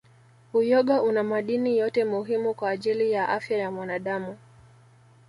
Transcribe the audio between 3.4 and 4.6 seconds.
ya mwanadamu